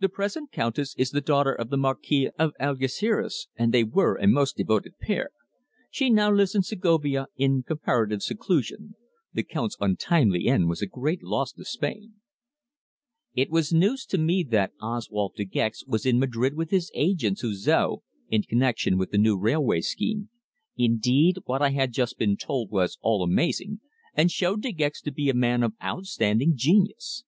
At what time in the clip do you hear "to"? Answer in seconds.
11.52-11.64, 14.04-14.18, 25.00-25.10